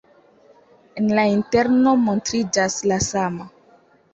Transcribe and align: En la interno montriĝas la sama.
En 1.01 1.09
la 1.19 1.25
interno 1.33 1.93
montriĝas 2.07 2.79
la 2.93 2.99
sama. 3.11 3.51